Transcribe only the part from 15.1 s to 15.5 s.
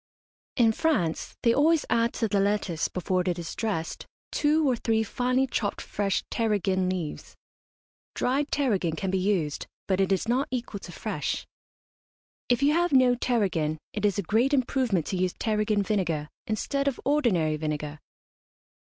use